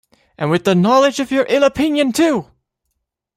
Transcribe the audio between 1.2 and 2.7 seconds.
your ill opinion, too!